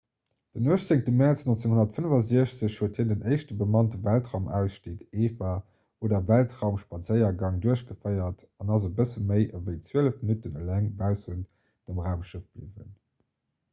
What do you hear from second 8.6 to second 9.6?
an ass e bësse méi